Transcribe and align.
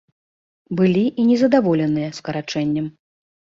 Былі 0.79 1.03
і 1.09 1.21
незадаволеныя 1.29 2.09
скарачэннем. 2.21 2.91